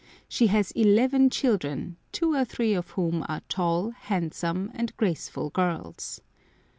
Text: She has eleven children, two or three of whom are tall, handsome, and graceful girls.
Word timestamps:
She 0.27 0.47
has 0.47 0.71
eleven 0.71 1.29
children, 1.29 1.95
two 2.11 2.33
or 2.33 2.43
three 2.43 2.73
of 2.73 2.89
whom 2.89 3.23
are 3.29 3.43
tall, 3.47 3.91
handsome, 3.91 4.71
and 4.73 4.97
graceful 4.97 5.51
girls. 5.51 6.21